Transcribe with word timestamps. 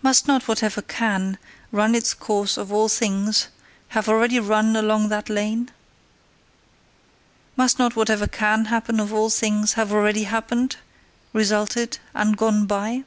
Must 0.00 0.26
not 0.26 0.48
whatever 0.48 0.80
CAN 0.80 1.36
run 1.70 1.94
its 1.94 2.14
course 2.14 2.56
of 2.56 2.72
all 2.72 2.88
things, 2.88 3.48
have 3.88 4.08
already 4.08 4.40
run 4.40 4.74
along 4.74 5.10
that 5.10 5.28
lane? 5.28 5.70
Must 7.58 7.78
not 7.78 7.94
whatever 7.94 8.26
CAN 8.26 8.64
happen 8.64 8.98
of 8.98 9.12
all 9.12 9.28
things 9.28 9.74
have 9.74 9.92
already 9.92 10.22
happened, 10.22 10.76
resulted, 11.34 11.98
and 12.14 12.38
gone 12.38 12.64
by? 12.64 13.04